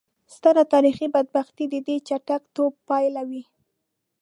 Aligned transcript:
سترې 0.35 0.63
تاریخي 0.73 1.07
بدبختۍ 1.15 1.65
د 1.73 1.75
دې 1.87 1.95
چټک 2.07 2.41
ټوپ 2.55 2.73
پایلې 2.87 3.23
وې. 3.29 3.43